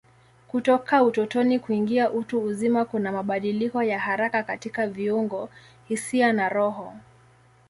Kutoka 0.47 1.03
utotoni 1.03 1.59
kuingia 1.59 2.11
utu 2.11 2.41
uzima 2.43 2.85
kuna 2.85 3.11
mabadiliko 3.11 3.83
ya 3.83 3.99
haraka 3.99 4.43
katika 4.43 4.87
viungo, 4.87 5.49
hisia 5.87 6.33
na 6.33 6.49
roho. 6.49 6.93